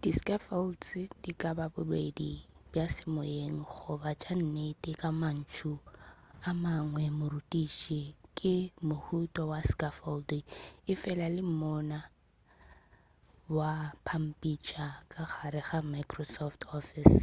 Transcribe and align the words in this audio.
di 0.00 0.10
scaffolds 0.18 0.88
di 1.24 1.32
ka 1.40 1.50
ba 1.58 1.66
bobedi 1.74 2.32
bja 2.70 2.84
semoyeng 2.96 3.58
goba 3.72 4.10
tša 4.20 4.32
nnete 4.40 4.92
ka 5.02 5.10
mantšu 5.20 5.72
a 6.48 6.50
mangwe 6.62 7.04
morutiši 7.18 8.02
ke 8.38 8.54
mohuta 8.88 9.42
wa 9.50 9.60
scaffold 9.70 10.30
efela 10.92 11.26
le 11.34 11.42
monna 11.60 12.00
wa 13.56 13.72
pampitša 14.06 14.84
ka 15.12 15.22
gare 15.32 15.60
ga 15.68 15.78
microsoft 15.94 16.60
office 16.78 17.20